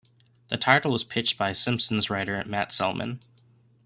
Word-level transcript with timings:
The 0.47 0.57
title 0.57 0.93
was 0.93 1.03
pitched 1.03 1.37
by 1.37 1.51
"Simpsons" 1.51 2.09
writer 2.09 2.43
Matt 2.47 2.71
Selman. 2.71 3.19